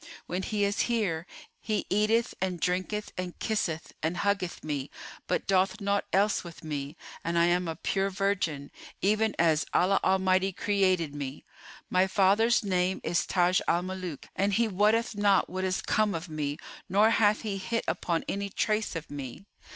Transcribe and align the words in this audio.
When 0.25 0.41
he 0.41 0.63
is 0.63 0.79
here, 0.89 1.27
he 1.59 1.85
eateth 1.87 2.33
and 2.41 2.59
drinketh 2.59 3.11
and 3.19 3.37
kisseth 3.37 3.93
and 4.01 4.17
huggeth 4.17 4.63
me, 4.63 4.89
but 5.27 5.45
doth 5.45 5.79
naught 5.79 6.05
else 6.11 6.43
with 6.43 6.63
me, 6.63 6.97
and 7.23 7.37
I 7.37 7.45
am 7.45 7.67
a 7.67 7.75
pure 7.75 8.09
virgin, 8.09 8.71
even 9.03 9.35
as 9.37 9.67
Allah 9.75 9.99
Almighty 10.03 10.53
created 10.53 11.13
me. 11.13 11.45
My 11.87 12.07
father's 12.07 12.63
name 12.63 12.99
is 13.03 13.27
Táj 13.27 13.61
al 13.67 13.83
Mulúk, 13.83 14.23
and 14.35 14.53
he 14.53 14.67
wotteth 14.67 15.15
not 15.15 15.51
what 15.51 15.63
is 15.63 15.83
come 15.83 16.15
of 16.15 16.27
me 16.29 16.57
nor 16.89 17.11
hath 17.11 17.41
he 17.41 17.59
hit 17.59 17.85
upon 17.87 18.23
any 18.27 18.49
trace 18.49 18.95
of 18.95 19.11
me. 19.11 19.45